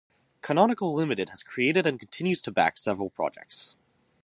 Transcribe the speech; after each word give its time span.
Canonical 0.41 0.95
Limited 0.95 1.29
has 1.29 1.43
created 1.43 1.85
and 1.85 1.99
continues 1.99 2.41
to 2.41 2.51
back 2.51 2.75
several 2.75 3.11
projects. 3.11 3.75